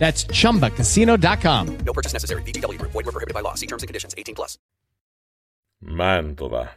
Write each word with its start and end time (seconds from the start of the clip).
That's 0.00 0.24
chumbacasino.com. 0.26 1.66
No 1.84 1.92
purchase 1.92 2.14
necessary. 2.14 2.42
VGW 2.42 2.78
Group. 2.78 2.92
Void 2.92 3.04
were 3.04 3.12
prohibited 3.12 3.34
by 3.34 3.42
law. 3.42 3.54
See 3.54 3.66
terms 3.66 3.82
and 3.82 3.88
conditions. 3.88 4.14
18 4.16 4.34
plus. 4.34 4.56
Mantova. 5.84 6.68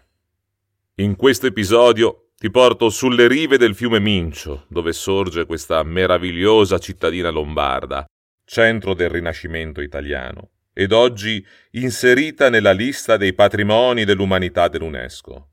In 0.95 1.15
questo 1.15 1.47
episodio 1.47 2.27
ti 2.37 2.51
porto 2.51 2.89
sulle 2.89 3.27
rive 3.27 3.57
del 3.57 3.75
fiume 3.75 3.99
Mincio, 3.99 4.65
dove 4.67 4.91
sorge 4.91 5.45
questa 5.45 5.81
meravigliosa 5.83 6.77
cittadina 6.77 7.29
lombarda, 7.29 8.05
centro 8.43 8.93
del 8.93 9.09
Rinascimento 9.09 9.79
italiano, 9.81 10.49
ed 10.73 10.91
oggi 10.91 11.45
inserita 11.71 12.49
nella 12.49 12.73
lista 12.73 13.15
dei 13.15 13.33
patrimoni 13.33 14.03
dell'umanità 14.03 14.67
dell'UNESCO. 14.67 15.52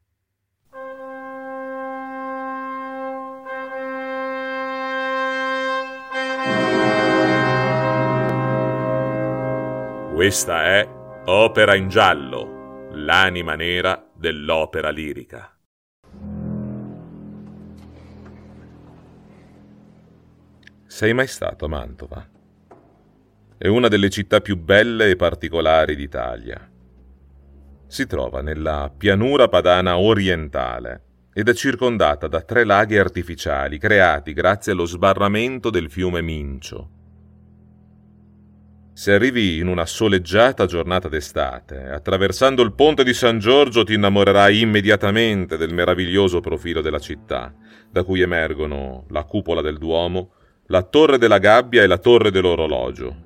Questa 10.20 10.64
è 10.64 10.86
Opera 11.24 11.74
in 11.74 11.88
giallo, 11.88 12.90
l'anima 12.92 13.54
nera 13.54 14.06
dell'opera 14.14 14.90
lirica. 14.90 15.56
Sei 20.84 21.14
mai 21.14 21.26
stato 21.26 21.64
a 21.64 21.68
Mantova? 21.68 22.28
È 23.56 23.66
una 23.66 23.88
delle 23.88 24.10
città 24.10 24.42
più 24.42 24.58
belle 24.58 25.08
e 25.08 25.16
particolari 25.16 25.96
d'Italia. 25.96 26.70
Si 27.86 28.06
trova 28.06 28.42
nella 28.42 28.92
pianura 28.94 29.48
padana 29.48 29.96
orientale 29.96 31.04
ed 31.32 31.48
è 31.48 31.54
circondata 31.54 32.28
da 32.28 32.42
tre 32.42 32.64
laghi 32.64 32.98
artificiali 32.98 33.78
creati 33.78 34.34
grazie 34.34 34.72
allo 34.72 34.84
sbarramento 34.84 35.70
del 35.70 35.90
fiume 35.90 36.20
Mincio. 36.20 36.98
Se 39.00 39.14
arrivi 39.14 39.56
in 39.56 39.66
una 39.66 39.86
soleggiata 39.86 40.66
giornata 40.66 41.08
d'estate, 41.08 41.88
attraversando 41.88 42.60
il 42.60 42.74
ponte 42.74 43.02
di 43.02 43.14
San 43.14 43.38
Giorgio 43.38 43.82
ti 43.82 43.94
innamorerai 43.94 44.60
immediatamente 44.60 45.56
del 45.56 45.72
meraviglioso 45.72 46.40
profilo 46.40 46.82
della 46.82 46.98
città, 46.98 47.50
da 47.90 48.04
cui 48.04 48.20
emergono 48.20 49.06
la 49.08 49.24
cupola 49.24 49.62
del 49.62 49.78
Duomo, 49.78 50.32
la 50.66 50.82
torre 50.82 51.16
della 51.16 51.38
gabbia 51.38 51.82
e 51.82 51.86
la 51.86 51.96
torre 51.96 52.30
dell'orologio. 52.30 53.16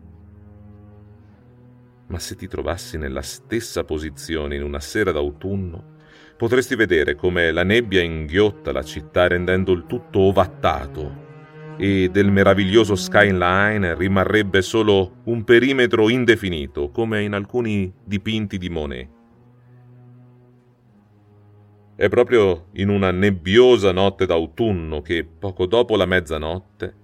Ma 2.06 2.21
se 2.21 2.37
ti 2.37 2.47
trovassi 2.47 2.97
nella 2.97 3.22
stessa 3.22 3.82
posizione 3.82 4.54
in 4.54 4.62
una 4.62 4.78
sera 4.78 5.10
d'autunno, 5.10 5.97
potresti 6.37 6.77
vedere 6.77 7.16
come 7.16 7.50
la 7.50 7.65
nebbia 7.65 8.00
inghiotta 8.00 8.71
la 8.71 8.84
città 8.84 9.27
rendendo 9.27 9.72
il 9.72 9.87
tutto 9.88 10.21
ovattato 10.21 11.23
e 11.76 12.08
del 12.08 12.30
meraviglioso 12.30 12.94
skyline 12.94 13.94
rimarrebbe 13.96 14.62
solo 14.62 15.16
un 15.24 15.42
perimetro 15.44 16.08
indefinito, 16.08 16.90
come 16.90 17.22
in 17.22 17.32
alcuni 17.32 17.92
dipinti 18.04 18.58
di 18.58 18.68
Monet. 18.70 19.08
È 21.96 22.08
proprio 22.08 22.66
in 22.72 22.88
una 22.88 23.10
nebbiosa 23.10 23.92
notte 23.92 24.26
d'autunno 24.26 25.00
che, 25.00 25.24
poco 25.24 25.66
dopo 25.66 25.96
la 25.96 26.06
mezzanotte, 26.06 27.02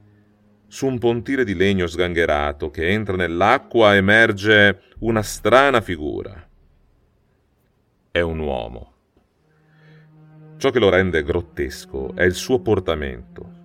su 0.67 0.87
un 0.87 0.99
pontile 0.99 1.45
di 1.45 1.55
legno 1.55 1.87
sgangherato 1.87 2.71
che 2.71 2.89
entra 2.89 3.17
nell'acqua 3.17 3.97
emerge 3.97 4.83
una 5.01 5.23
strana 5.23 5.81
figura. 5.81 6.49
È 8.11 8.21
un 8.21 8.39
uomo. 8.39 8.93
Ciò 10.59 10.71
che 10.71 10.79
lo 10.79 10.91
rende 10.91 11.23
grottesco 11.23 12.15
è 12.15 12.25
il 12.25 12.35
suo 12.35 12.61
portamento 12.61 13.59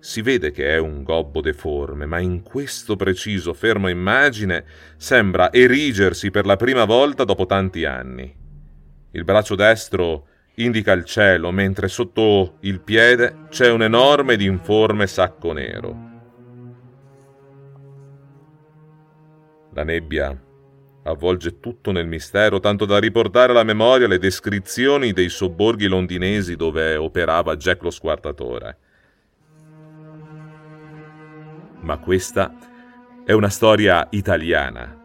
si 0.00 0.22
vede 0.22 0.50
che 0.50 0.66
è 0.70 0.78
un 0.78 1.02
gobbo 1.02 1.42
deforme, 1.42 2.06
ma 2.06 2.18
in 2.18 2.42
questo 2.42 2.96
preciso 2.96 3.52
fermo 3.52 3.88
immagine 3.88 4.64
sembra 4.96 5.52
erigersi 5.52 6.30
per 6.30 6.46
la 6.46 6.56
prima 6.56 6.86
volta 6.86 7.24
dopo 7.24 7.44
tanti 7.44 7.84
anni. 7.84 8.34
Il 9.10 9.24
braccio 9.24 9.54
destro 9.54 10.26
indica 10.54 10.92
il 10.92 11.04
cielo, 11.04 11.50
mentre 11.50 11.88
sotto 11.88 12.56
il 12.60 12.80
piede 12.80 13.46
c'è 13.50 13.70
un 13.70 13.82
enorme 13.82 14.32
ed 14.34 14.40
informe 14.40 15.06
sacco 15.06 15.52
nero. 15.52 16.08
La 19.74 19.84
nebbia 19.84 20.34
avvolge 21.02 21.60
tutto 21.60 21.92
nel 21.92 22.06
mistero, 22.06 22.58
tanto 22.58 22.86
da 22.86 22.98
riportare 22.98 23.52
alla 23.52 23.64
memoria 23.64 24.08
le 24.08 24.18
descrizioni 24.18 25.12
dei 25.12 25.28
sobborghi 25.28 25.86
londinesi 25.86 26.56
dove 26.56 26.96
operava 26.96 27.56
Jack 27.56 27.82
lo 27.82 27.90
squartatore 27.90 28.78
ma 31.80 31.98
questa 31.98 32.54
è 33.24 33.32
una 33.32 33.48
storia 33.48 34.06
italiana 34.10 34.98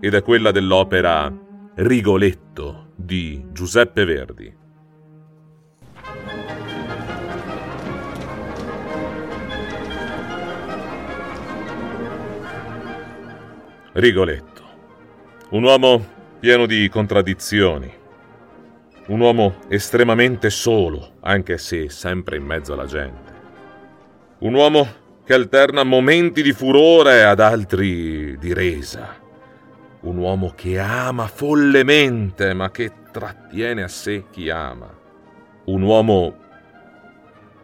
ed 0.00 0.14
è 0.14 0.22
quella 0.22 0.50
dell'opera 0.50 1.32
Rigoletto 1.74 2.92
di 2.94 3.46
Giuseppe 3.52 4.04
Verdi. 4.04 4.54
Rigoletto, 13.92 14.62
un 15.50 15.62
uomo 15.62 16.06
pieno 16.38 16.66
di 16.66 16.88
contraddizioni, 16.88 17.90
un 19.06 19.20
uomo 19.20 19.56
estremamente 19.68 20.50
solo, 20.50 21.14
anche 21.20 21.56
se 21.58 21.88
sempre 21.88 22.36
in 22.36 22.44
mezzo 22.44 22.74
alla 22.74 22.84
gente, 22.84 23.32
un 24.40 24.54
uomo 24.54 24.86
che 25.26 25.34
alterna 25.34 25.82
momenti 25.82 26.40
di 26.40 26.52
furore 26.52 27.24
ad 27.24 27.40
altri 27.40 28.38
di 28.38 28.54
resa. 28.54 29.16
Un 30.02 30.18
uomo 30.18 30.52
che 30.54 30.78
ama 30.78 31.26
follemente, 31.26 32.54
ma 32.54 32.70
che 32.70 32.92
trattiene 33.10 33.82
a 33.82 33.88
sé 33.88 34.26
chi 34.30 34.48
ama. 34.50 34.88
Un 35.64 35.82
uomo... 35.82 36.36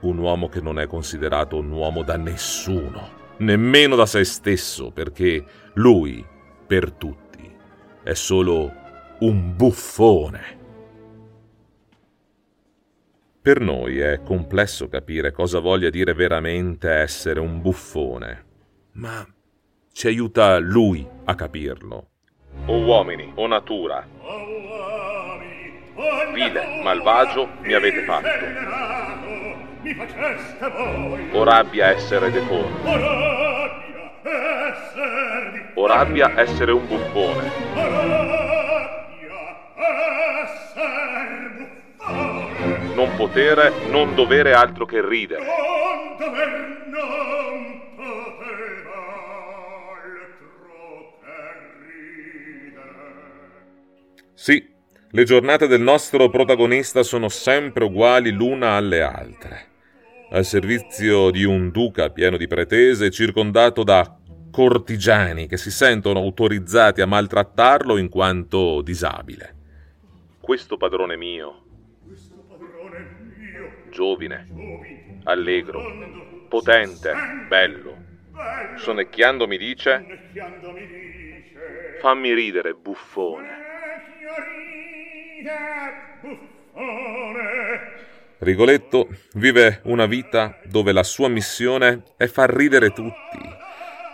un 0.01 0.19
uomo 0.19 0.49
che 0.49 0.61
non 0.61 0.81
è 0.81 0.89
considerato 0.89 1.57
un 1.57 1.71
uomo 1.71 2.03
da 2.03 2.17
nessuno, 2.17 3.11
nemmeno 3.37 3.95
da 3.95 4.07
se 4.07 4.25
stesso, 4.25 4.91
perché 4.91 5.45
lui, 5.75 6.27
per 6.67 6.91
tutti, 6.91 7.49
è 8.03 8.15
solo 8.15 8.73
un 9.21 9.55
buffone. 9.55 10.62
Per 13.43 13.59
noi 13.59 13.99
è 13.99 14.23
complesso 14.23 14.89
capire 14.89 15.33
cosa 15.33 15.59
voglia 15.59 15.91
dire 15.91 16.15
veramente 16.15 16.89
essere 16.89 17.41
un 17.41 17.61
buffone, 17.61 18.45
ma 18.93 19.27
ci 19.93 20.07
aiuta 20.07 20.59
lui 20.59 21.05
a 21.25 21.35
capirlo. 21.35 22.11
O 22.67 22.79
uomini, 22.85 23.33
o 23.35 23.49
natura. 23.49 24.07
Vile, 26.33 26.83
malvagio, 26.85 27.49
mi 27.63 27.73
avete 27.73 28.05
fatto. 28.05 28.29
O 31.37 31.43
rabbia 31.43 31.89
essere 31.89 32.31
deforme. 32.31 32.91
O 35.75 35.87
rabbia 35.89 36.41
essere 36.41 36.71
un 36.71 36.87
buffone. 36.87 37.51
Non 42.95 43.15
potere, 43.17 43.73
non 43.89 44.15
dovere 44.15 44.53
altro 44.53 44.85
che 44.85 45.07
ridere. 45.07 45.45
Sì, 54.35 54.69
le 55.11 55.25
giornate 55.25 55.67
del 55.67 55.81
nostro 55.81 56.29
protagonista 56.29 57.03
sono 57.03 57.29
sempre 57.29 57.85
uguali 57.85 58.31
l'una 58.31 58.73
alle 58.73 59.01
altre. 59.03 59.67
Al 60.31 60.45
servizio 60.45 61.31
di 61.31 61.45
un 61.45 61.71
duca 61.71 62.11
pieno 62.11 62.37
di 62.37 62.47
pretese, 62.47 63.11
circondato 63.11 63.85
da 63.85 64.17
cortigiani 64.51 65.47
che 65.47 65.57
si 65.57 65.71
sentono 65.71 66.19
autorizzati 66.19 67.01
a 67.01 67.07
maltrattarlo 67.07 67.97
in 67.99 68.09
quanto 68.09 68.81
disabile. 68.83 69.55
Questo 70.41 70.77
padrone 70.77 71.17
mio, 71.17 71.63
giovine, 73.93 74.49
allegro, 75.25 75.81
potente, 76.49 77.13
bello, 77.47 77.97
sonnecchiando 78.77 79.47
mi 79.47 79.59
dice, 79.59 80.31
fammi 82.01 82.33
ridere, 82.33 82.73
buffone. 82.73 83.61
Rigoletto 88.39 89.09
vive 89.35 89.81
una 89.85 90.07
vita 90.07 90.59
dove 90.65 90.91
la 90.93 91.05
sua 91.05 91.29
missione 91.29 92.03
è 92.17 92.27
far 92.27 92.51
ridere 92.53 92.91
tutti, 92.91 93.39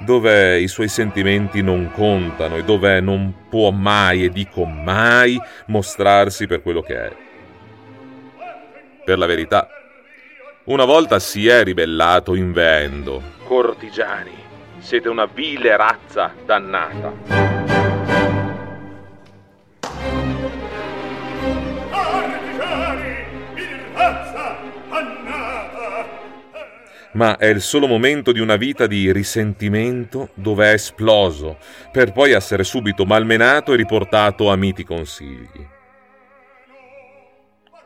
dove 0.00 0.58
i 0.58 0.68
suoi 0.68 0.88
sentimenti 0.88 1.62
non 1.62 1.90
contano 1.92 2.56
e 2.56 2.64
dove 2.64 3.00
non 3.00 3.46
può 3.48 3.70
mai, 3.70 4.24
e 4.24 4.28
dico 4.28 4.64
mai, 4.64 5.40
mostrarsi 5.66 6.46
per 6.46 6.60
quello 6.60 6.82
che 6.82 6.94
è. 6.94 7.27
Per 9.08 9.16
la 9.16 9.24
verità, 9.24 9.66
una 10.64 10.84
volta 10.84 11.18
si 11.18 11.48
è 11.48 11.64
ribellato 11.64 12.34
inveendo. 12.34 13.22
Cortigiani, 13.42 14.34
siete 14.80 15.08
una 15.08 15.24
vile 15.24 15.74
razza 15.78 16.34
dannata. 16.44 17.46
ma 27.12 27.38
è 27.38 27.46
il 27.46 27.62
solo 27.62 27.86
momento 27.86 28.30
di 28.30 28.38
una 28.38 28.56
vita 28.56 28.86
di 28.86 29.10
risentimento 29.10 30.28
dove 30.34 30.70
è 30.70 30.74
esploso, 30.74 31.56
per 31.90 32.12
poi 32.12 32.32
essere 32.32 32.62
subito 32.62 33.06
malmenato 33.06 33.72
e 33.72 33.76
riportato 33.76 34.50
a 34.50 34.56
miti 34.56 34.84
consigli. 34.84 35.66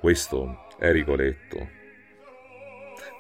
Questo 0.01 0.62
è 0.83 0.91
Rigoletto. 0.91 1.69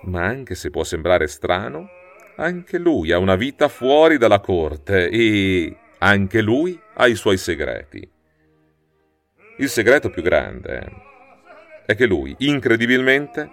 Ma 0.02 0.24
anche 0.24 0.56
se 0.56 0.70
può 0.70 0.82
sembrare 0.82 1.28
strano, 1.28 1.88
anche 2.36 2.76
lui 2.76 3.12
ha 3.12 3.18
una 3.18 3.36
vita 3.36 3.68
fuori 3.68 4.18
dalla 4.18 4.40
corte 4.40 5.08
e 5.08 5.76
anche 5.98 6.40
lui 6.40 6.76
ha 6.94 7.06
i 7.06 7.14
suoi 7.14 7.36
segreti. 7.36 8.10
Il 9.58 9.68
segreto 9.68 10.10
più 10.10 10.22
grande 10.22 10.90
è 11.86 11.94
che 11.94 12.06
lui, 12.06 12.34
incredibilmente, 12.38 13.48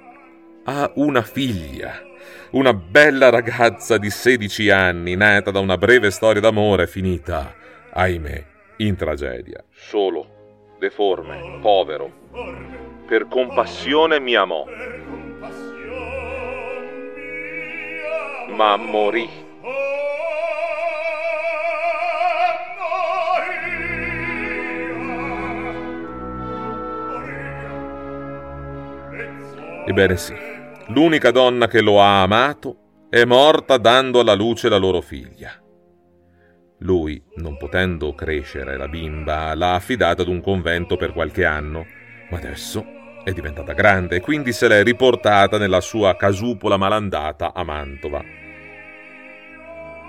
ha 0.64 0.92
una 0.96 1.22
figlia 1.22 2.08
una 2.52 2.74
bella 2.74 3.30
ragazza 3.30 4.00
di 4.00 4.10
16 4.10 4.72
anni, 4.72 5.16
nata 5.16 5.52
da 5.52 5.60
una 5.60 5.78
breve 5.78 6.10
storia 6.10 6.42
d'amore 6.42 6.88
finita, 6.88 7.54
ahimè, 7.92 8.46
in 8.78 8.96
tragedia. 8.96 9.64
Solo, 9.70 10.76
deforme, 10.80 11.60
povero. 11.62 12.89
Per 13.10 13.28
compassione 13.28 14.20
mi 14.20 14.36
amò. 14.36 14.66
Ma 18.56 18.78
morì. 18.78 19.28
Ebbene 29.88 30.16
sì. 30.16 30.36
L'unica 30.90 31.32
donna 31.32 31.66
che 31.66 31.82
lo 31.82 32.00
ha 32.00 32.22
amato 32.22 33.08
è 33.10 33.26
morta 33.26 33.78
dando 33.78 34.20
alla 34.20 34.36
luce 34.36 34.70
la 34.70 34.78
loro 34.78 35.02
figlia. 35.02 35.60
Lui, 36.82 37.20
non 37.38 37.58
potendo 37.58 38.14
crescere 38.14 38.78
la 38.78 38.88
bimba, 38.88 39.56
l'ha 39.56 39.74
affidata 39.74 40.22
ad 40.22 40.28
un 40.28 40.42
convento 40.42 40.96
per 40.96 41.12
qualche 41.12 41.44
anno, 41.44 41.88
ma 42.30 42.38
adesso 42.38 42.98
è 43.24 43.32
diventata 43.32 43.74
grande 43.74 44.18
e 44.18 44.20
quindi 44.22 44.54
se 44.54 44.68
l'è 44.68 44.84
riportata 44.84 45.58
nella 45.58 45.82
sua 45.82 46.16
casupola 46.16 46.78
malandata 46.78 47.54
a 47.54 47.64
Mantova. 47.64 48.24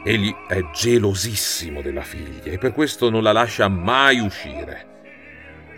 Egli 0.02 0.34
è 0.48 0.62
gelosissimo 0.72 1.82
della 1.82 2.02
figlia 2.02 2.52
e 2.52 2.58
per 2.58 2.72
questo 2.72 3.10
non 3.10 3.22
la 3.22 3.32
lascia 3.32 3.68
mai 3.68 4.18
uscire. 4.18 4.88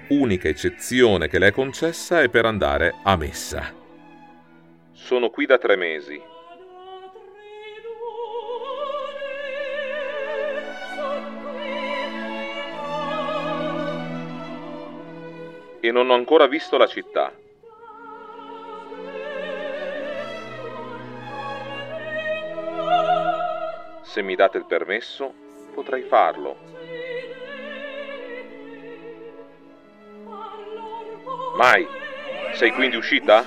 Unica 0.08 0.48
eccezione 0.48 1.28
che 1.28 1.38
le 1.38 1.48
è 1.48 1.52
concessa 1.52 2.22
è 2.22 2.28
per 2.28 2.44
andare 2.44 2.94
a 3.02 3.16
messa. 3.16 3.72
Sono 4.92 5.30
qui 5.30 5.46
da 5.46 5.58
tre 5.58 5.76
mesi. 5.76 6.31
E 15.84 15.90
non 15.90 16.10
ho 16.10 16.14
ancora 16.14 16.46
visto 16.46 16.76
la 16.76 16.86
città. 16.86 17.32
Se 24.02 24.22
mi 24.22 24.36
date 24.36 24.58
il 24.58 24.64
permesso, 24.64 25.34
potrei 25.74 26.02
farlo. 26.02 26.56
Mai? 31.56 31.84
Sei 32.52 32.70
quindi 32.70 32.94
uscita? 32.94 33.44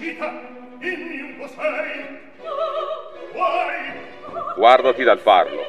Guardati 4.57 5.03
dal 5.03 5.19
farlo. 5.19 5.63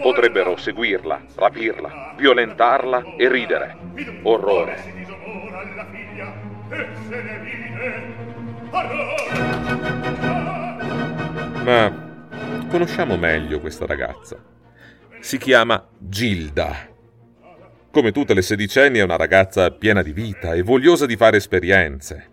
Potrebbero 0.00 0.56
seguirla, 0.56 1.20
rapirla, 1.36 2.14
violentarla 2.16 3.16
e 3.18 3.28
ridere. 3.28 3.76
Orrore. 4.22 5.03
Ma 11.64 12.66
conosciamo 12.68 13.16
meglio 13.16 13.60
questa 13.60 13.86
ragazza. 13.86 14.36
Si 15.20 15.38
chiama 15.38 15.86
Gilda. 15.98 16.88
Come 17.90 18.12
tutte 18.12 18.34
le 18.34 18.42
sedicenni 18.42 18.98
è 18.98 19.02
una 19.02 19.16
ragazza 19.16 19.70
piena 19.70 20.02
di 20.02 20.12
vita 20.12 20.52
e 20.52 20.62
vogliosa 20.62 21.06
di 21.06 21.16
fare 21.16 21.36
esperienze 21.36 22.32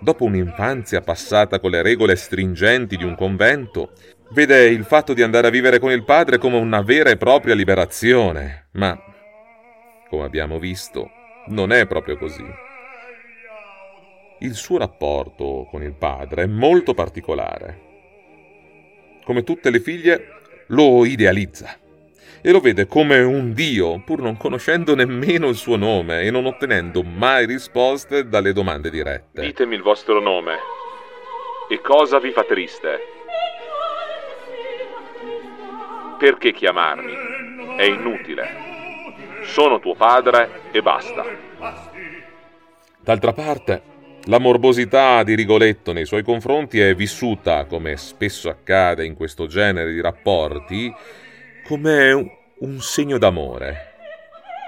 dopo 0.00 0.24
un'infanzia 0.24 1.02
passata 1.02 1.60
con 1.60 1.70
le 1.70 1.82
regole 1.82 2.16
stringenti 2.16 2.96
di 2.96 3.04
un 3.04 3.14
convento, 3.14 3.92
vede 4.30 4.66
il 4.66 4.84
fatto 4.84 5.12
di 5.12 5.22
andare 5.22 5.46
a 5.46 5.50
vivere 5.50 5.78
con 5.78 5.92
il 5.92 6.04
padre 6.04 6.38
come 6.38 6.56
una 6.56 6.82
vera 6.82 7.10
e 7.10 7.16
propria 7.16 7.54
liberazione. 7.54 8.68
Ma, 8.72 8.98
come 10.08 10.24
abbiamo 10.24 10.58
visto, 10.58 11.10
non 11.48 11.72
è 11.72 11.86
proprio 11.86 12.16
così. 12.16 12.44
Il 14.42 14.54
suo 14.54 14.78
rapporto 14.78 15.66
con 15.70 15.82
il 15.82 15.92
padre 15.92 16.44
è 16.44 16.46
molto 16.46 16.94
particolare. 16.94 17.88
Come 19.22 19.42
tutte 19.42 19.68
le 19.68 19.80
figlie, 19.80 20.40
lo 20.68 21.04
idealizza 21.04 21.78
e 22.42 22.50
lo 22.50 22.60
vede 22.60 22.86
come 22.86 23.20
un 23.20 23.52
dio, 23.52 24.00
pur 24.00 24.22
non 24.22 24.38
conoscendo 24.38 24.94
nemmeno 24.94 25.48
il 25.48 25.56
suo 25.56 25.76
nome 25.76 26.22
e 26.22 26.30
non 26.30 26.46
ottenendo 26.46 27.02
mai 27.02 27.44
risposte 27.44 28.28
dalle 28.28 28.54
domande 28.54 28.88
dirette. 28.88 29.42
Ditemi 29.42 29.74
il 29.74 29.82
vostro 29.82 30.20
nome. 30.20 30.56
E 31.68 31.80
cosa 31.82 32.18
vi 32.18 32.30
fa 32.30 32.44
triste? 32.44 32.98
Perché 36.18 36.52
chiamarmi? 36.52 37.12
È 37.76 37.84
inutile. 37.84 38.68
Sono 39.42 39.80
tuo 39.80 39.94
padre 39.94 40.62
e 40.70 40.80
basta. 40.80 41.24
D'altra 43.02 43.32
parte, 43.32 43.82
la 44.30 44.38
morbosità 44.38 45.24
di 45.24 45.34
Rigoletto 45.34 45.92
nei 45.92 46.06
suoi 46.06 46.22
confronti 46.22 46.78
è 46.78 46.94
vissuta, 46.94 47.64
come 47.64 47.96
spesso 47.96 48.48
accade 48.48 49.04
in 49.04 49.16
questo 49.16 49.48
genere 49.48 49.92
di 49.92 50.00
rapporti, 50.00 50.94
come 51.64 52.12
un, 52.58 52.78
segno 52.78 53.18
d'amore. 53.18 53.88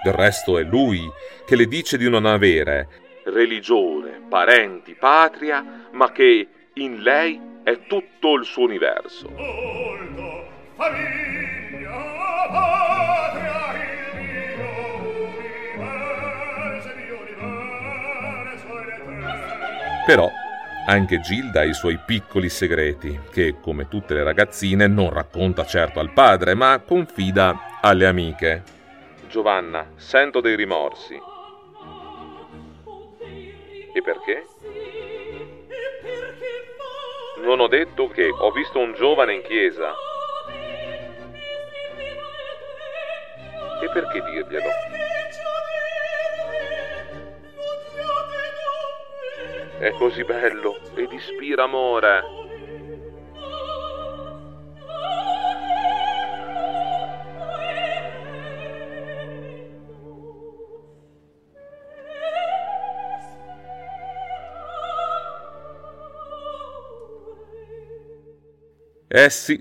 Del 0.03 0.15
resto 0.15 0.59
è 0.59 0.65
lui 0.65 1.09
che 1.47 1.55
le 1.55 1.67
dice 1.67 1.97
di 1.97 2.11
non 2.11 2.27
avere 2.27 2.89
religione, 3.27 4.21
parenti, 4.29 4.97
patria, 4.99 5.87
ma 5.93 6.11
che 6.11 6.49
in 6.75 7.01
lei 7.01 7.41
è 7.63 7.87
tutto 7.87 8.35
il 8.35 8.45
suo 8.45 8.65
universo. 8.65 9.29
Volto, 9.29 10.49
famiglia, 10.75 12.49
patria, 12.51 13.42
Però 20.13 20.31
anche 20.89 21.21
Gilda 21.21 21.61
ha 21.61 21.65
i 21.65 21.73
suoi 21.73 21.99
piccoli 22.05 22.51
segreti, 22.51 23.19
che, 23.31 23.55
come 23.63 23.89
tutte 23.89 24.13
le 24.13 24.23
ragazzine, 24.23 24.87
non 24.87 25.09
racconta 25.09 25.65
certo 25.65 26.01
al 26.01 26.13
padre, 26.13 26.53
ma 26.53 26.83
confida 26.87 27.79
alle 27.81 28.05
amiche. 28.05 28.63
Giovanna, 29.31 29.87
sento 29.97 30.43
dei 30.43 30.55
rimorsi. 30.55 31.19
E 33.95 34.03
perché? 34.03 34.45
Non 37.43 37.61
ho 37.61 37.67
detto 37.69 38.09
che 38.09 38.29
ho 38.29 38.51
visto 38.51 38.81
un 38.81 38.93
giovane 38.93 39.33
in 39.33 39.43
chiesa. 39.45 39.95
E 43.81 43.89
perché 43.91 44.23
dirglielo? 44.31 44.92
È 49.83 49.91
così 49.95 50.23
bello 50.23 50.79
ed 50.95 51.11
ispira 51.11 51.65
amore. 51.65 52.23
Eh 69.09 69.29
sì. 69.31 69.61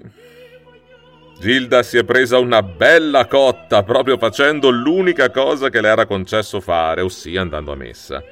Gilda 1.40 1.82
si 1.82 1.98
è 1.98 2.04
presa 2.04 2.38
una 2.38 2.62
bella 2.62 3.25
cotta 3.25 3.82
proprio 3.82 4.20
facendo 4.20 4.70
l'unica 4.70 5.32
cosa 5.32 5.70
che 5.70 5.82
le 5.82 5.88
era 5.88 6.06
concesso 6.06 6.60
fare, 6.60 7.01
ossia 7.01 7.42
andando 7.42 7.72
a 7.72 7.75
messa. 7.75 8.24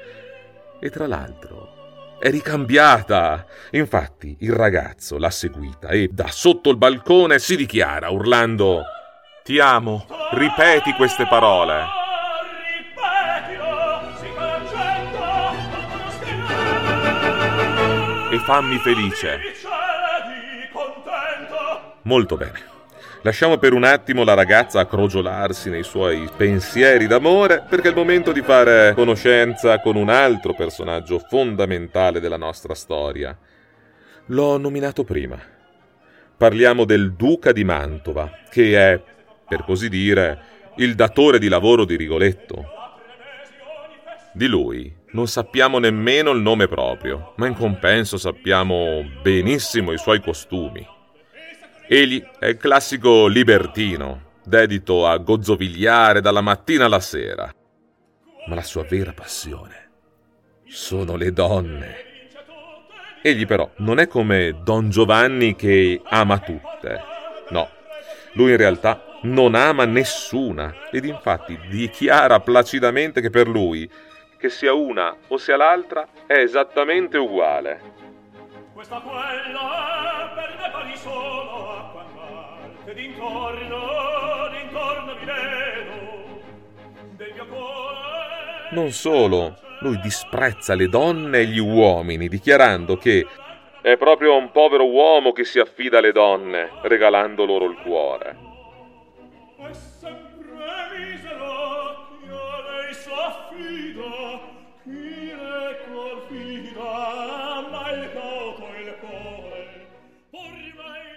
E 0.78 0.88
tra 0.88 1.08
l'altro 1.08 1.59
è 2.20 2.30
ricambiata. 2.30 3.46
Infatti 3.72 4.36
il 4.40 4.52
ragazzo 4.52 5.18
l'ha 5.18 5.30
seguita 5.30 5.88
e 5.88 6.08
da 6.12 6.28
sotto 6.28 6.70
il 6.70 6.76
balcone 6.76 7.38
si 7.38 7.56
dichiara 7.56 8.10
urlando 8.10 8.84
Ti 9.42 9.58
amo, 9.58 10.06
ripeti 10.32 10.92
queste 10.92 11.26
parole. 11.26 11.98
E 18.30 18.38
fammi 18.38 18.78
felice. 18.78 19.40
Molto 22.02 22.36
bene. 22.36 22.79
Lasciamo 23.22 23.58
per 23.58 23.74
un 23.74 23.84
attimo 23.84 24.24
la 24.24 24.32
ragazza 24.32 24.80
a 24.80 24.86
crogiolarsi 24.86 25.68
nei 25.68 25.82
suoi 25.82 26.26
pensieri 26.34 27.06
d'amore, 27.06 27.62
perché 27.68 27.88
è 27.88 27.90
il 27.90 27.96
momento 27.96 28.32
di 28.32 28.40
fare 28.40 28.94
conoscenza 28.94 29.78
con 29.80 29.96
un 29.96 30.08
altro 30.08 30.54
personaggio 30.54 31.18
fondamentale 31.18 32.18
della 32.18 32.38
nostra 32.38 32.74
storia. 32.74 33.36
L'ho 34.26 34.56
nominato 34.56 35.04
prima. 35.04 35.38
Parliamo 36.34 36.86
del 36.86 37.12
duca 37.12 37.52
di 37.52 37.62
Mantova, 37.62 38.30
che 38.48 38.74
è, 38.74 39.02
per 39.46 39.64
così 39.64 39.90
dire, 39.90 40.42
il 40.76 40.94
datore 40.94 41.38
di 41.38 41.48
lavoro 41.48 41.84
di 41.84 41.96
Rigoletto. 41.96 42.64
Di 44.32 44.46
lui 44.46 44.96
non 45.10 45.28
sappiamo 45.28 45.78
nemmeno 45.78 46.30
il 46.30 46.40
nome 46.40 46.68
proprio, 46.68 47.34
ma 47.36 47.46
in 47.46 47.54
compenso 47.54 48.16
sappiamo 48.16 49.04
benissimo 49.20 49.92
i 49.92 49.98
suoi 49.98 50.22
costumi. 50.22 50.98
Egli 51.92 52.24
è 52.38 52.46
il 52.46 52.56
classico 52.56 53.26
libertino, 53.26 54.34
dedito 54.44 55.08
a 55.08 55.16
gozzovigliare 55.16 56.20
dalla 56.20 56.40
mattina 56.40 56.84
alla 56.84 57.00
sera. 57.00 57.52
Ma 58.46 58.54
la 58.54 58.62
sua 58.62 58.84
vera 58.84 59.12
passione 59.12 59.90
sono 60.68 61.16
le 61.16 61.32
donne. 61.32 61.96
Egli 63.22 63.44
però 63.44 63.68
non 63.78 63.98
è 63.98 64.06
come 64.06 64.60
Don 64.62 64.90
Giovanni 64.90 65.56
che 65.56 66.00
ama 66.04 66.38
tutte. 66.38 67.02
No, 67.48 67.68
lui 68.34 68.52
in 68.52 68.56
realtà 68.56 69.18
non 69.22 69.56
ama 69.56 69.84
nessuna 69.84 70.72
ed 70.92 71.04
infatti 71.04 71.58
dichiara 71.68 72.38
placidamente 72.38 73.20
che 73.20 73.30
per 73.30 73.48
lui, 73.48 73.90
che 74.38 74.48
sia 74.48 74.72
una 74.72 75.12
o 75.26 75.36
sia 75.38 75.56
l'altra, 75.56 76.06
è 76.24 76.34
esattamente 76.34 77.18
uguale. 77.18 77.80
Questa 78.72 79.00
quella 79.00 79.20
per 79.22 79.99
Non 88.72 88.90
solo, 88.92 89.56
lui 89.80 89.98
disprezza 90.00 90.74
le 90.74 90.88
donne 90.88 91.38
e 91.38 91.46
gli 91.46 91.58
uomini, 91.58 92.28
dichiarando 92.28 92.96
che 92.96 93.26
è 93.80 93.96
proprio 93.96 94.36
un 94.36 94.50
povero 94.50 94.88
uomo 94.88 95.32
che 95.32 95.44
si 95.44 95.58
affida 95.58 95.98
alle 95.98 96.12
donne, 96.12 96.70
regalando 96.82 97.44
loro 97.44 97.64
il 97.66 97.76
cuore. 97.82 98.36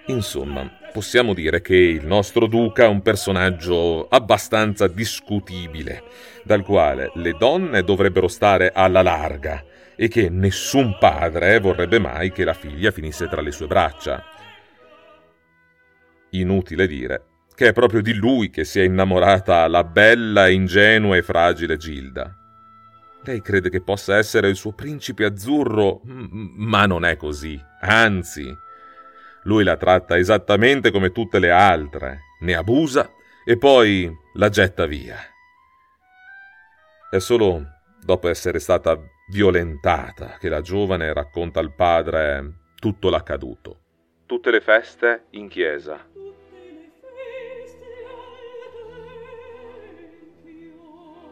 Insomma, 0.08 0.70
possiamo 0.94 1.34
dire 1.34 1.60
che 1.62 1.76
il 1.76 2.06
nostro 2.06 2.46
duca 2.46 2.84
è 2.84 2.88
un 2.88 3.02
personaggio 3.02 4.08
abbastanza 4.08 4.88
discutibile, 4.88 6.04
dal 6.44 6.64
quale 6.64 7.12
le 7.16 7.34
donne 7.34 7.84
dovrebbero 7.84 8.28
stare 8.28 8.72
alla 8.72 9.02
larga 9.02 9.66
e 9.96 10.08
che 10.08 10.30
nessun 10.30 10.98
padre 11.00 11.60
vorrebbe 11.60 11.98
mai 12.00 12.32
che 12.32 12.44
la 12.44 12.54
figlia 12.54 12.92
finisse 12.92 13.28
tra 13.28 13.42
le 13.42 13.52
sue 13.52 13.68
braccia. 13.68 14.24
Inutile 16.30 16.88
dire 16.88 17.26
che 17.56 17.68
è 17.70 17.74
proprio 17.74 18.02
di 18.02 18.14
lui 18.14 18.50
che 18.50 18.64
si 18.64 18.80
è 18.80 18.84
innamorata 18.84 19.68
la 19.68 19.84
bella, 19.84 20.48
ingenua 20.48 21.16
e 21.18 21.24
fragile 21.24 21.78
Gilda. 21.78 22.36
Lei 23.24 23.42
crede 23.42 23.70
che 23.70 23.82
possa 23.82 24.18
essere 24.18 24.50
il 24.50 24.56
suo 24.56 24.74
principe 24.74 25.26
azzurro, 25.26 26.02
ma 26.04 26.86
non 26.86 27.06
è 27.06 27.16
così. 27.16 27.60
Anzi, 27.82 28.54
lui 29.44 29.64
la 29.64 29.78
tratta 29.78 30.18
esattamente 30.18 30.92
come 30.92 31.12
tutte 31.12 31.40
le 31.40 31.52
altre, 31.52 32.20
ne 32.42 32.54
abusa 32.56 33.10
e 33.46 33.58
poi 33.58 34.12
la 34.34 34.50
getta 34.50 34.86
via. 34.86 35.18
È 37.10 37.20
solo 37.20 37.64
dopo 38.04 38.28
essere 38.28 38.60
stata 38.60 38.98
violentata 39.30 40.38
che 40.40 40.50
la 40.50 40.62
giovane 40.62 41.14
racconta 41.14 41.60
al 41.60 41.74
padre 41.74 42.72
tutto 42.80 43.10
l'accaduto. 43.10 43.80
Tutte 44.26 44.52
le 44.52 44.62
feste 44.62 45.26
in 45.32 45.48
chiesa. 45.48 46.06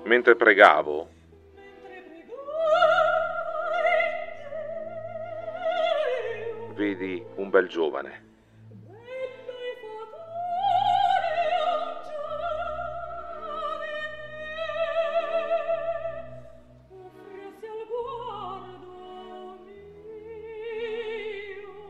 Mentre 0.03 0.36
pregavo, 0.36 1.10
vedi 6.82 7.24
un 7.36 7.52
bel 7.52 7.68
giovane. 7.68 8.30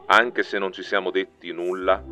Anche 0.08 0.44
se 0.44 0.60
non 0.60 0.74
ci 0.74 0.84
siamo 0.84 1.10
detti 1.10 1.54
nulla, 1.54 2.04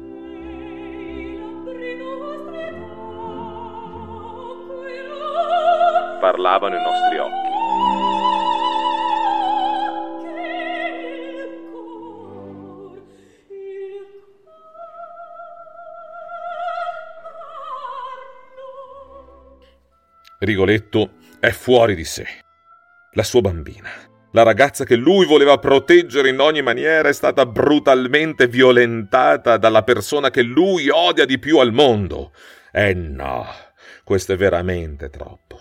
parlavano 6.22 6.78
i 6.78 6.82
nostri 6.82 7.18
occhi. 7.18 7.49
Rigoletto 20.42 21.16
è 21.42 21.50
fuori 21.50 21.96
di 21.96 22.06
sé. 22.06 22.26
La 23.12 23.24
sua 23.24 23.42
bambina, 23.42 23.90
la 24.32 24.44
ragazza 24.44 24.86
che 24.86 24.96
lui 24.96 25.26
voleva 25.26 25.58
proteggere 25.58 26.30
in 26.30 26.40
ogni 26.40 26.62
maniera, 26.62 27.10
è 27.10 27.14
stata 27.14 27.46
brutalmente 27.46 28.48
violentata 28.48 29.58
dalla 29.58 29.84
persona 29.84 30.30
che 30.30 30.42
lui 30.42 30.88
odia 30.88 31.26
di 31.26 31.40
più 31.40 31.58
al 31.58 31.74
mondo. 31.74 32.32
E 32.72 32.94
no, 32.94 33.48
questo 34.06 34.32
è 34.32 34.38
veramente 34.38 35.10
troppo. 35.10 35.58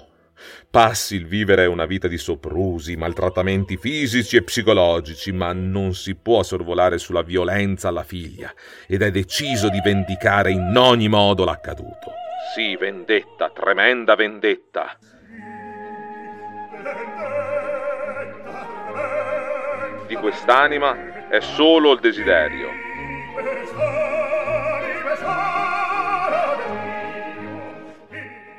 Passi 0.70 1.16
il 1.16 1.26
vivere 1.26 1.66
una 1.66 1.84
vita 1.84 2.06
di 2.06 2.18
soprusi, 2.18 2.94
maltrattamenti 2.94 3.76
fisici 3.78 4.36
e 4.36 4.44
psicologici, 4.44 5.32
ma 5.32 5.52
non 5.52 5.92
si 5.92 6.14
può 6.14 6.44
sorvolare 6.44 6.98
sulla 6.98 7.22
violenza 7.22 7.88
alla 7.88 8.04
figlia 8.04 8.54
ed 8.86 9.02
è 9.02 9.10
deciso 9.10 9.70
di 9.70 9.80
vendicare 9.82 10.52
in 10.52 10.72
ogni 10.76 11.08
modo 11.08 11.44
l'accaduto. 11.44 12.26
Sì, 12.54 12.76
vendetta, 12.76 13.50
tremenda 13.50 14.14
vendetta. 14.14 14.96
Di 20.06 20.14
quest'anima 20.16 21.28
è 21.28 21.40
solo 21.40 21.92
il 21.92 22.00
desiderio. 22.00 22.86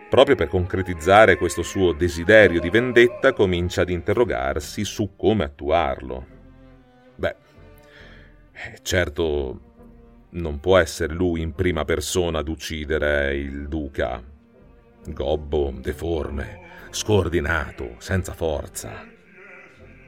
proprio 0.10 0.36
per 0.36 0.48
concretizzare 0.48 1.38
questo 1.38 1.62
suo 1.62 1.94
desiderio 1.94 2.60
di 2.60 2.70
vendetta, 2.70 3.32
comincia 3.32 3.84
ad 3.84 3.90
interrogarsi 3.90 4.84
su 4.84 5.16
come 5.16 5.44
attuarlo. 5.44 6.26
Beh, 7.16 7.36
eh, 8.52 8.80
certo 8.82 9.69
non 10.32 10.60
può 10.60 10.78
essere 10.78 11.14
lui 11.14 11.42
in 11.42 11.54
prima 11.54 11.86
persona 11.86 12.40
ad 12.40 12.48
uccidere 12.48 13.36
il 13.36 13.68
duca. 13.68 14.22
Gobbo, 15.06 15.74
deforme, 15.76 16.60
scordinato, 16.92 17.96
senza 17.98 18.34
forza. 18.34 19.06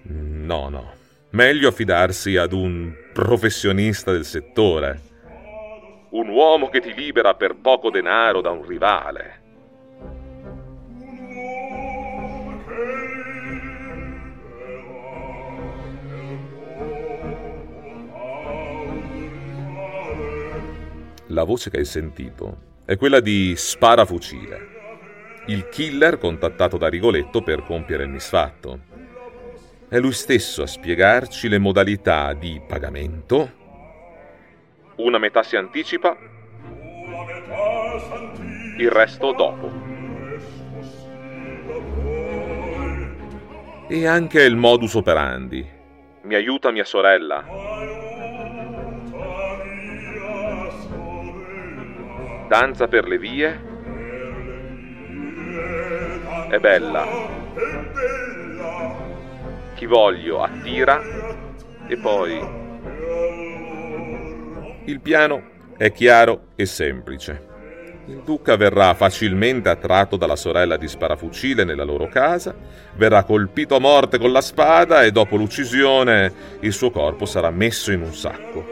No, 0.03 0.69
no. 0.69 0.93
Meglio 1.31 1.69
affidarsi 1.69 2.35
ad 2.35 2.53
un 2.53 2.93
professionista 3.13 4.11
del 4.11 4.25
settore. 4.25 5.01
Un 6.09 6.27
uomo 6.27 6.69
che 6.69 6.81
ti 6.81 6.93
libera 6.93 7.35
per 7.35 7.55
poco 7.55 7.89
denaro 7.89 8.41
da 8.41 8.49
un 8.51 8.65
rivale. 8.65 9.40
La 21.31 21.45
voce 21.45 21.69
che 21.69 21.77
hai 21.77 21.85
sentito 21.85 22.79
è 22.83 22.97
quella 22.97 23.21
di 23.21 23.53
Sparafucile, 23.55 24.67
il 25.45 25.69
killer 25.69 26.17
contattato 26.17 26.77
da 26.77 26.89
Rigoletto 26.89 27.41
per 27.41 27.63
compiere 27.63 28.03
il 28.03 28.09
misfatto. 28.09 28.79
È 29.87 29.97
lui 29.97 30.11
stesso 30.11 30.63
a 30.63 30.67
spiegarci 30.67 31.47
le 31.47 31.57
modalità 31.57 32.33
di 32.33 32.61
pagamento. 32.67 33.49
Una 34.97 35.19
metà 35.19 35.41
si 35.41 35.55
anticipa, 35.55 36.17
il 38.77 38.89
resto 38.89 39.31
dopo. 39.31 39.71
E 43.87 44.05
anche 44.05 44.43
il 44.43 44.57
modus 44.57 44.95
operandi. 44.95 45.65
Mi 46.23 46.35
aiuta 46.35 46.71
mia 46.71 46.83
sorella. 46.83 47.80
Danza 52.51 52.89
per 52.89 53.07
le 53.07 53.17
vie. 53.17 53.61
È 56.49 56.57
bella. 56.59 57.07
Chi 59.75 59.85
voglio 59.85 60.41
attira 60.43 61.01
e 61.87 61.95
poi... 61.95 62.59
Il 64.83 64.99
piano 64.99 65.43
è 65.77 65.93
chiaro 65.93 66.47
e 66.55 66.65
semplice. 66.65 67.47
Il 68.07 68.21
duca 68.25 68.57
verrà 68.57 68.93
facilmente 68.95 69.69
attratto 69.69 70.17
dalla 70.17 70.35
sorella 70.35 70.75
di 70.75 70.89
sparafucile 70.89 71.63
nella 71.63 71.85
loro 71.85 72.09
casa, 72.09 72.53
verrà 72.95 73.23
colpito 73.23 73.77
a 73.77 73.79
morte 73.79 74.17
con 74.19 74.33
la 74.33 74.41
spada 74.41 75.03
e 75.03 75.13
dopo 75.13 75.37
l'uccisione 75.37 76.33
il 76.59 76.73
suo 76.73 76.91
corpo 76.91 77.25
sarà 77.25 77.49
messo 77.49 77.93
in 77.93 78.01
un 78.01 78.13
sacco. 78.13 78.65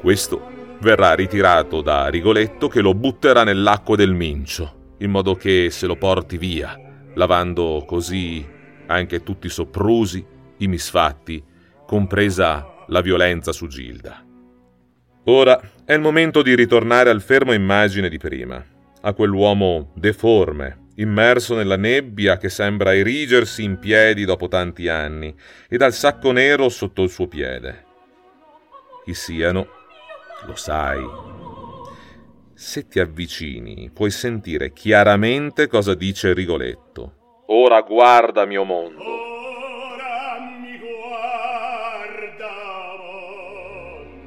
Questo 0.00 0.53
verrà 0.80 1.14
ritirato 1.14 1.80
da 1.80 2.08
Rigoletto 2.08 2.68
che 2.68 2.80
lo 2.80 2.94
butterà 2.94 3.44
nell'acqua 3.44 3.96
del 3.96 4.12
Mincio, 4.12 4.94
in 4.98 5.10
modo 5.10 5.34
che 5.34 5.68
se 5.70 5.86
lo 5.86 5.96
porti 5.96 6.36
via, 6.36 6.78
lavando 7.14 7.84
così 7.86 8.46
anche 8.86 9.22
tutti 9.22 9.46
i 9.46 9.50
soprusi, 9.50 10.24
i 10.58 10.66
misfatti, 10.66 11.42
compresa 11.86 12.84
la 12.88 13.00
violenza 13.00 13.52
su 13.52 13.66
Gilda. 13.66 14.24
Ora 15.24 15.60
è 15.84 15.94
il 15.94 16.00
momento 16.00 16.42
di 16.42 16.54
ritornare 16.54 17.10
al 17.10 17.22
fermo 17.22 17.52
immagine 17.52 18.08
di 18.08 18.18
prima, 18.18 18.62
a 19.00 19.12
quell'uomo 19.14 19.92
deforme, 19.94 20.88
immerso 20.96 21.54
nella 21.54 21.76
nebbia 21.76 22.36
che 22.36 22.48
sembra 22.48 22.94
erigersi 22.94 23.62
in 23.62 23.78
piedi 23.78 24.24
dopo 24.24 24.48
tanti 24.48 24.88
anni, 24.88 25.34
e 25.68 25.76
dal 25.76 25.94
sacco 25.94 26.30
nero 26.30 26.68
sotto 26.68 27.02
il 27.02 27.10
suo 27.10 27.26
piede. 27.26 27.84
Chi 29.04 29.14
siano 29.14 29.66
lo 30.46 30.56
sai. 30.56 31.02
Se 32.54 32.86
ti 32.86 33.00
avvicini, 33.00 33.90
puoi 33.92 34.10
sentire 34.10 34.72
chiaramente 34.72 35.66
cosa 35.66 35.94
dice 35.94 36.32
Rigoletto. 36.32 37.12
Ora 37.46 37.80
guarda 37.82 38.46
mio 38.46 38.64
mondo. 38.64 39.02
Ora 39.02 40.38
mi 40.60 40.78
guarda 40.78 42.50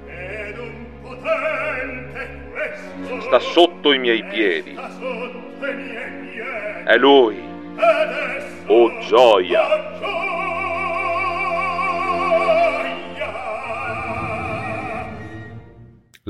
Ed 0.06 0.58
un 0.58 0.86
potente 1.02 2.50
questo. 2.50 3.20
Sta 3.20 3.38
sotto 3.38 3.92
i 3.92 3.98
miei 3.98 4.24
piedi. 4.24 4.76
È 6.84 6.96
lui. 6.96 7.40
Oh 8.66 8.98
gioia! 9.00 10.39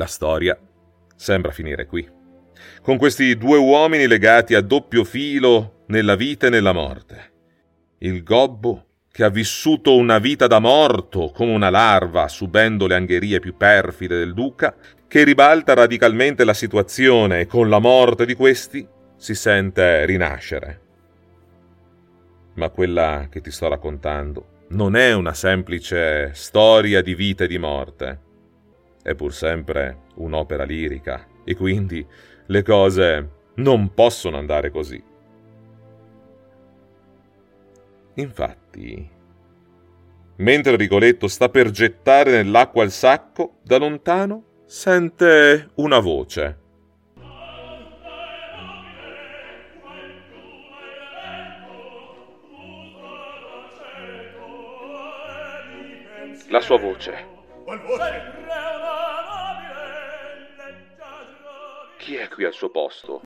La 0.01 0.07
storia 0.07 0.59
sembra 1.15 1.53
finire 1.53 1.85
qui. 1.85 2.09
Con 2.81 2.97
questi 2.97 3.37
due 3.37 3.59
uomini 3.59 4.07
legati 4.07 4.55
a 4.55 4.63
doppio 4.63 5.05
filo 5.05 5.85
nella 5.89 6.15
vita 6.15 6.47
e 6.47 6.51
nella 6.51 6.73
morte. 6.73 7.33
Il 7.99 8.23
gobbo 8.23 8.87
che 9.13 9.25
ha 9.25 9.29
vissuto 9.29 9.95
una 9.97 10.19
vita 10.19 10.47
da 10.47 10.59
morto 10.59 11.31
come 11.35 11.53
una 11.53 11.69
larva 11.69 12.29
subendo 12.29 12.87
le 12.87 12.95
angherie 12.95 13.41
più 13.41 13.59
perfide 13.59 14.17
del 14.17 14.33
duca, 14.33 14.75
che 15.07 15.23
ribalta 15.23 15.75
radicalmente 15.75 16.45
la 16.45 16.55
situazione 16.55 17.41
e 17.41 17.47
con 17.47 17.69
la 17.69 17.79
morte 17.79 18.25
di 18.25 18.33
questi 18.33 18.89
si 19.17 19.35
sente 19.35 20.07
rinascere. 20.07 20.81
Ma 22.55 22.71
quella 22.71 23.27
che 23.31 23.43
ti 23.43 23.51
sto 23.51 23.69
raccontando 23.69 24.65
non 24.69 24.97
è 24.97 25.13
una 25.13 25.35
semplice 25.35 26.31
storia 26.33 27.03
di 27.03 27.15
vita 27.15 27.45
e 27.45 27.49
di 27.49 27.59
morte 27.59 28.29
è 29.11 29.15
pur 29.15 29.35
sempre 29.35 30.03
un'opera 30.17 30.65
lirica 30.65 31.27
e 31.45 31.55
quindi 31.55 32.07
le 32.47 32.63
cose 32.63 33.31
non 33.55 33.93
possono 33.93 34.37
andare 34.37 34.71
così. 34.71 35.03
Infatti, 38.15 39.11
mentre 40.37 40.77
Rigoletto 40.77 41.27
sta 41.27 41.49
per 41.49 41.71
gettare 41.71 42.43
nell'acqua 42.43 42.85
il 42.85 42.91
sacco, 42.91 43.59
da 43.63 43.79
lontano 43.79 44.45
sente 44.67 45.71
una 45.77 45.99
voce. 45.99 46.59
La 56.49 56.61
sua 56.61 56.79
voce. 56.79 57.29
Chi 62.01 62.17
è 62.17 62.29
qui 62.29 62.47
al 62.47 62.55
suo 62.55 62.71
posto? 62.71 63.21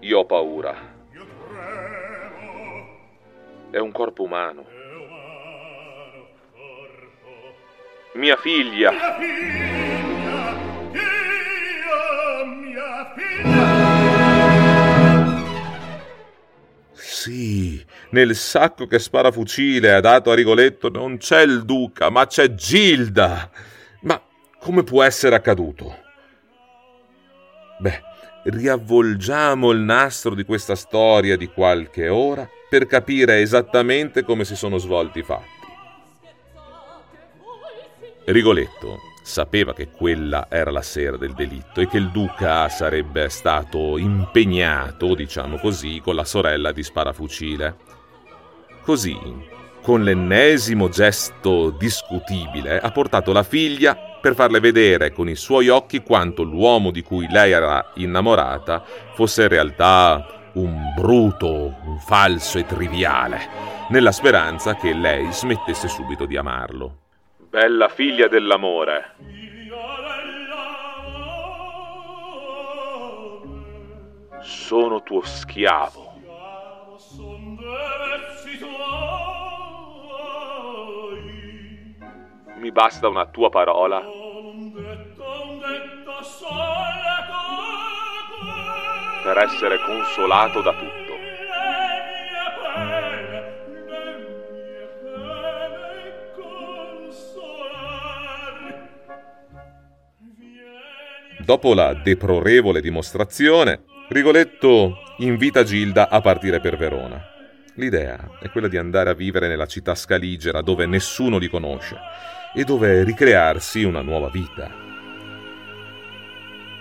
Io 0.00 0.18
ho 0.18 0.26
paura. 0.26 0.74
È 3.70 3.78
un 3.78 3.90
corpo 3.90 4.22
umano. 4.24 4.66
Mia 8.16 8.36
figlia. 8.36 8.92
Sì, 16.92 17.75
nel 18.10 18.34
sacco 18.34 18.86
che 18.86 18.98
sparafucile 18.98 19.92
ha 19.92 20.00
dato 20.00 20.30
a 20.30 20.34
Rigoletto 20.34 20.88
non 20.88 21.16
c'è 21.16 21.42
il 21.42 21.64
duca, 21.64 22.10
ma 22.10 22.26
c'è 22.26 22.54
Gilda. 22.54 23.50
Ma 24.02 24.20
come 24.58 24.84
può 24.84 25.02
essere 25.02 25.34
accaduto? 25.34 26.04
Beh, 27.78 28.00
riavvolgiamo 28.44 29.70
il 29.70 29.80
nastro 29.80 30.34
di 30.34 30.44
questa 30.44 30.76
storia 30.76 31.36
di 31.36 31.48
qualche 31.48 32.08
ora 32.08 32.48
per 32.68 32.86
capire 32.86 33.40
esattamente 33.40 34.22
come 34.22 34.44
si 34.44 34.56
sono 34.56 34.78
svolti 34.78 35.18
i 35.20 35.22
fatti. 35.22 35.54
Rigoletto 38.26 38.98
sapeva 39.22 39.74
che 39.74 39.88
quella 39.88 40.46
era 40.48 40.70
la 40.70 40.82
sera 40.82 41.16
del 41.16 41.34
delitto 41.34 41.80
e 41.80 41.88
che 41.88 41.96
il 41.96 42.10
duca 42.10 42.68
sarebbe 42.68 43.28
stato 43.28 43.98
impegnato, 43.98 45.14
diciamo 45.14 45.58
così, 45.58 46.00
con 46.00 46.14
la 46.14 46.24
sorella 46.24 46.72
di 46.72 46.82
sparafucile. 46.82 47.94
Così, 48.86 49.18
con 49.82 50.04
l'ennesimo 50.04 50.88
gesto 50.88 51.70
discutibile, 51.70 52.78
ha 52.78 52.92
portato 52.92 53.32
la 53.32 53.42
figlia 53.42 53.96
per 53.96 54.36
farle 54.36 54.60
vedere 54.60 55.10
con 55.10 55.28
i 55.28 55.34
suoi 55.34 55.68
occhi 55.68 56.04
quanto 56.04 56.44
l'uomo 56.44 56.92
di 56.92 57.02
cui 57.02 57.26
lei 57.28 57.50
era 57.50 57.90
innamorata 57.94 58.84
fosse 59.14 59.42
in 59.42 59.48
realtà 59.48 60.50
un 60.52 60.92
bruto, 60.94 61.74
un 61.84 61.98
falso 61.98 62.58
e 62.58 62.64
triviale, 62.64 63.48
nella 63.88 64.12
speranza 64.12 64.76
che 64.76 64.94
lei 64.94 65.32
smettesse 65.32 65.88
subito 65.88 66.24
di 66.24 66.36
amarlo. 66.36 66.98
Bella 67.38 67.88
figlia 67.88 68.28
dell'amore, 68.28 69.16
sono 74.42 75.02
tuo 75.02 75.22
schiavo. 75.24 76.05
Mi 82.58 82.72
basta 82.72 83.06
una 83.08 83.26
tua 83.26 83.50
parola 83.50 83.98
un 83.98 84.72
detto 84.72 85.24
un 85.46 85.58
detto 85.58 86.22
sole 86.22 86.96
tu 87.28 89.22
per 89.22 89.38
essere 89.38 89.78
consolato 89.84 90.62
da 90.62 90.72
tutto. 90.72 91.14
Dopo 101.44 101.74
la 101.74 101.92
deplorevole 101.92 102.80
dimostrazione, 102.80 103.82
Rigoletto 104.08 104.96
invita 105.18 105.62
Gilda 105.62 106.08
a 106.08 106.20
partire 106.22 106.60
per 106.60 106.76
Verona. 106.78 107.22
L'idea 107.74 108.38
è 108.40 108.48
quella 108.48 108.68
di 108.68 108.78
andare 108.78 109.10
a 109.10 109.14
vivere 109.14 109.46
nella 109.46 109.66
città 109.66 109.94
scaligera 109.94 110.62
dove 110.62 110.86
nessuno 110.86 111.36
li 111.36 111.48
conosce 111.48 111.96
e 112.58 112.64
dove 112.64 113.04
ricrearsi 113.04 113.84
una 113.84 114.00
nuova 114.00 114.30
vita. 114.30 114.70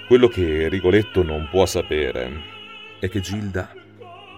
Quello 0.08 0.30
che 0.30 0.70
Rigoletto 0.70 1.22
non 1.22 1.50
può 1.52 1.66
sapere 1.66 2.32
è 3.02 3.10
che 3.10 3.20
Gilda 3.20 3.74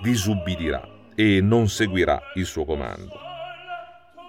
disubbidirà 0.02 0.82
e 1.14 1.40
non 1.40 1.70
seguirà 1.70 2.20
il 2.34 2.46
suo 2.48 2.66
comando, 2.66 3.20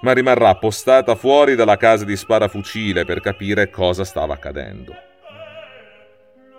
ma 0.03 0.13
rimarrà 0.13 0.55
postata 0.57 1.15
fuori 1.15 1.55
dalla 1.55 1.79
casa 1.79 2.05
di 2.05 2.15
sparafucile 2.15 3.07
per 3.07 3.21
capire 3.21 3.71
cosa 3.71 4.05
stava 4.05 4.35
accadendo. 4.35 4.95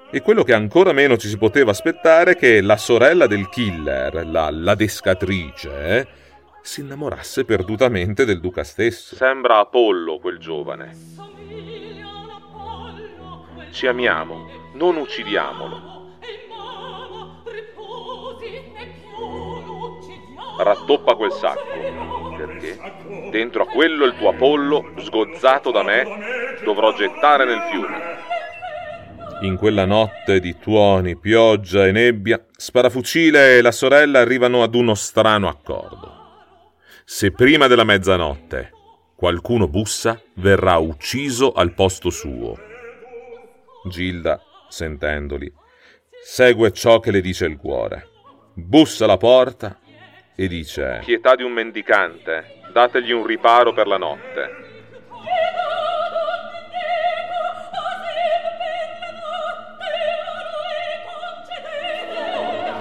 E 0.10 0.22
quello 0.22 0.42
che 0.42 0.56
ancora 0.56 0.94
meno 0.94 1.16
ci 1.18 1.28
si 1.28 1.38
poteva 1.38 1.70
aspettare 1.70 2.32
è 2.32 2.36
che 2.36 2.62
la 2.62 2.78
sorella 2.78 3.28
del 3.28 3.50
killer, 3.50 4.26
la 4.26 4.50
ladescatrice, 4.50 6.08
si 6.62 6.82
innamorasse 6.82 7.46
perdutamente 7.46 8.26
del 8.26 8.40
duca 8.40 8.64
stesso. 8.64 9.16
Sembra 9.16 9.60
Apollo 9.60 10.20
quel 10.20 10.38
giovane. 10.38 10.96
Ci 13.72 13.88
amiamo, 13.88 14.50
non 14.74 14.98
uccidiamolo. 14.98 15.98
Rattoppa 20.60 21.16
quel 21.16 21.32
sacco, 21.32 22.36
perché 22.36 22.78
dentro 23.32 23.64
a 23.64 23.68
quello 23.68 24.06
il 24.06 24.16
tuo 24.18 24.30
Apollo, 24.30 24.94
sgozzato 24.98 25.72
da 25.72 25.84
me, 25.84 26.04
dovrò 26.64 26.94
gettare 26.94 27.46
nel 27.46 27.62
fiume. 27.72 28.18
In 29.42 29.56
quella 29.56 29.86
notte 29.86 30.42
di 30.42 30.58
tuoni, 30.60 31.16
pioggia 31.16 31.88
e 31.88 31.94
nebbia, 31.94 32.44
Sparafucile 32.62 33.56
e 33.58 33.62
la 33.62 33.72
sorella 33.72 34.20
arrivano 34.20 34.64
ad 34.64 34.76
uno 34.76 34.96
strano 34.96 35.48
accordo. 35.48 36.19
Se 37.12 37.32
prima 37.32 37.66
della 37.66 37.84
mezzanotte 37.84 38.70
qualcuno 39.16 39.68
bussa, 39.68 40.22
verrà 40.36 40.78
ucciso 40.78 41.54
al 41.54 41.74
posto 41.74 42.12
suo. 42.12 42.56
Gilda, 43.86 44.40
sentendoli, 44.68 45.52
segue 46.22 46.72
ciò 46.72 47.00
che 47.00 47.10
le 47.10 47.20
dice 47.22 47.46
il 47.46 47.58
cuore. 47.58 48.08
Bussa 48.54 49.06
alla 49.06 49.18
porta 49.18 49.80
e 50.36 50.48
dice: 50.48 51.02
Pietà 51.04 51.34
di 51.34 51.42
un 51.42 51.52
mendicante, 51.52 52.62
dategli 52.72 53.12
un 53.12 53.26
riparo 53.26 53.74
per 53.74 53.88
la 53.88 53.98
notte. 53.98 54.50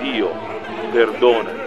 Dio, 0.03 0.31
perdona. 0.93 1.58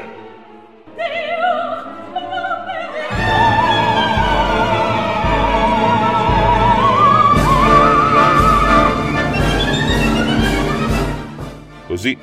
Così, 12.01 12.17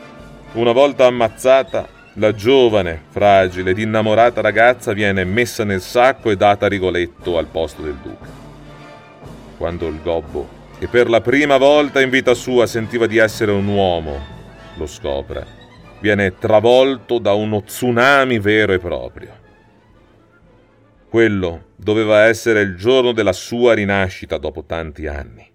una 0.54 0.72
volta 0.72 1.06
ammazzata, 1.06 1.86
la 2.14 2.34
giovane, 2.34 3.00
fragile 3.10 3.70
ed 3.70 3.78
innamorata 3.78 4.40
ragazza 4.40 4.92
viene 4.92 5.22
messa 5.22 5.62
nel 5.62 5.80
sacco 5.80 6.30
e 6.30 6.36
data 6.36 6.66
a 6.66 6.68
Rigoletto 6.68 7.38
al 7.38 7.46
posto 7.46 7.82
del 7.82 7.94
duca. 7.94 8.26
Quando 9.56 9.86
il 9.86 10.00
gobbo, 10.02 10.48
che 10.80 10.88
per 10.88 11.08
la 11.08 11.20
prima 11.20 11.58
volta 11.58 12.00
in 12.00 12.10
vita 12.10 12.34
sua 12.34 12.66
sentiva 12.66 13.06
di 13.06 13.18
essere 13.18 13.52
un 13.52 13.68
uomo, 13.68 14.18
lo 14.74 14.86
scopre, 14.88 15.46
viene 16.00 16.36
travolto 16.36 17.20
da 17.20 17.34
uno 17.34 17.62
tsunami 17.62 18.40
vero 18.40 18.72
e 18.72 18.80
proprio. 18.80 19.32
Quello 21.08 21.66
doveva 21.76 22.24
essere 22.24 22.62
il 22.62 22.74
giorno 22.74 23.12
della 23.12 23.32
sua 23.32 23.74
rinascita 23.74 24.38
dopo 24.38 24.64
tanti 24.64 25.06
anni. 25.06 25.48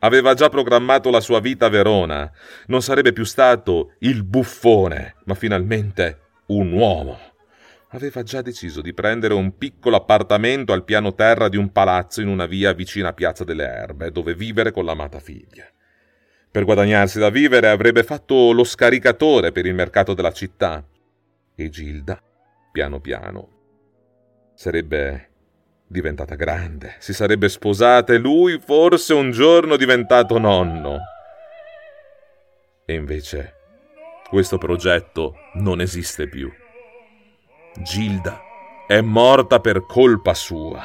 Aveva 0.00 0.34
già 0.34 0.48
programmato 0.48 1.10
la 1.10 1.20
sua 1.20 1.40
vita 1.40 1.66
a 1.66 1.68
Verona. 1.70 2.30
Non 2.66 2.82
sarebbe 2.82 3.12
più 3.12 3.24
stato 3.24 3.94
il 4.00 4.24
buffone, 4.24 5.16
ma 5.24 5.34
finalmente 5.34 6.20
un 6.46 6.72
uomo. 6.72 7.18
Aveva 7.90 8.22
già 8.22 8.40
deciso 8.40 8.80
di 8.80 8.94
prendere 8.94 9.34
un 9.34 9.58
piccolo 9.58 9.96
appartamento 9.96 10.72
al 10.72 10.84
piano 10.84 11.14
terra 11.14 11.48
di 11.48 11.56
un 11.56 11.70
palazzo 11.70 12.20
in 12.20 12.28
una 12.28 12.46
via 12.46 12.72
vicina 12.72 13.08
a 13.08 13.12
Piazza 13.12 13.44
delle 13.44 13.64
Erbe, 13.64 14.10
dove 14.10 14.34
vivere 14.34 14.70
con 14.70 14.84
l'amata 14.84 15.18
figlia. 15.18 15.66
Per 16.50 16.64
guadagnarsi 16.64 17.18
da 17.18 17.30
vivere 17.30 17.68
avrebbe 17.68 18.02
fatto 18.02 18.52
lo 18.52 18.64
scaricatore 18.64 19.52
per 19.52 19.66
il 19.66 19.74
mercato 19.74 20.14
della 20.14 20.32
città. 20.32 20.84
E 21.54 21.68
Gilda, 21.68 22.22
piano 22.72 23.00
piano, 23.00 23.48
sarebbe 24.54 25.29
diventata 25.90 26.36
grande, 26.36 26.94
si 27.00 27.12
sarebbe 27.12 27.48
sposata 27.48 28.12
e 28.12 28.18
lui 28.18 28.60
forse 28.64 29.12
un 29.12 29.32
giorno 29.32 29.74
diventato 29.74 30.38
nonno. 30.38 31.00
E 32.84 32.94
invece 32.94 33.54
questo 34.28 34.56
progetto 34.56 35.34
non 35.54 35.80
esiste 35.80 36.28
più. 36.28 36.48
Gilda 37.82 38.40
è 38.86 39.00
morta 39.00 39.58
per 39.58 39.84
colpa 39.84 40.32
sua 40.32 40.80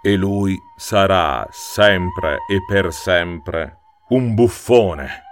e 0.00 0.14
lui 0.14 0.56
sarà 0.76 1.44
sempre 1.50 2.38
e 2.48 2.60
per 2.64 2.92
sempre 2.92 3.78
un 4.10 4.34
buffone. 4.34 5.23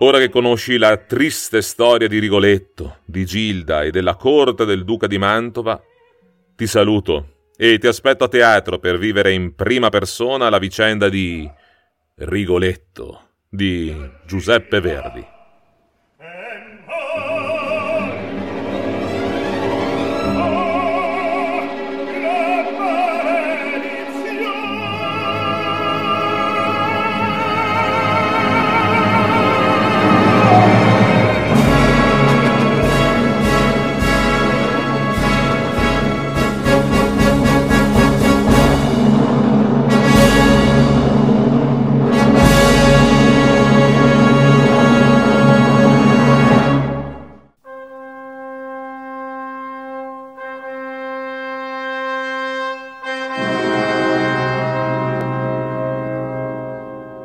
Ora 0.00 0.18
che 0.18 0.28
conosci 0.28 0.78
la 0.78 0.96
triste 0.96 1.60
storia 1.60 2.06
di 2.06 2.20
Rigoletto, 2.20 2.98
di 3.04 3.24
Gilda 3.24 3.82
e 3.82 3.90
della 3.90 4.14
corte 4.14 4.64
del 4.64 4.84
duca 4.84 5.08
di 5.08 5.18
Mantova, 5.18 5.82
ti 6.54 6.68
saluto 6.68 7.48
e 7.56 7.78
ti 7.78 7.88
aspetto 7.88 8.22
a 8.22 8.28
teatro 8.28 8.78
per 8.78 8.96
vivere 8.96 9.32
in 9.32 9.56
prima 9.56 9.88
persona 9.88 10.50
la 10.50 10.58
vicenda 10.58 11.08
di 11.08 11.50
Rigoletto 12.14 13.30
di 13.48 13.92
Giuseppe 14.24 14.80
Verdi. 14.80 15.37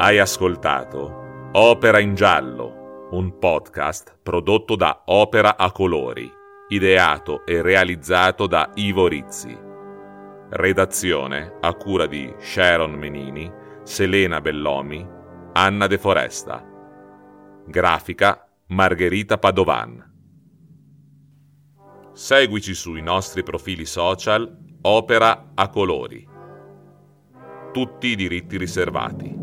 Hai 0.03 0.19
ascoltato 0.19 1.49
Opera 1.53 1.97
in 1.97 2.13
giallo, 2.13 3.07
un 3.11 3.37
podcast 3.39 4.17
prodotto 4.21 4.75
da 4.75 5.03
Opera 5.05 5.55
a 5.55 5.71
colori, 5.71 6.29
ideato 6.67 7.45
e 7.45 7.61
realizzato 7.61 8.45
da 8.45 8.69
Ivo 8.73 9.07
Rizzi. 9.07 9.57
Redazione 10.49 11.53
a 11.61 11.73
cura 11.75 12.05
di 12.05 12.29
Sharon 12.37 12.91
Menini, 12.95 13.49
Selena 13.83 14.41
Bellomi, 14.41 15.07
Anna 15.53 15.87
De 15.87 15.97
Foresta. 15.97 16.61
Grafica 17.65 18.45
Margherita 18.67 19.37
Padovan. 19.37 20.11
Seguici 22.11 22.73
sui 22.73 23.01
nostri 23.01 23.41
profili 23.41 23.85
social 23.85 24.53
Opera 24.81 25.51
a 25.53 25.69
colori. 25.69 26.27
Tutti 27.71 28.07
i 28.07 28.15
diritti 28.17 28.57
riservati. 28.57 29.42